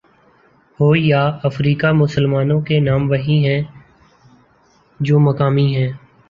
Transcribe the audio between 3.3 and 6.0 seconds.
ہیں جو مقامی ہیں۔